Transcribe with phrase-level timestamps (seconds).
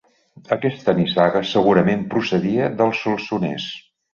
[0.55, 3.71] Aquesta nissaga segurament procedia del Solsonès.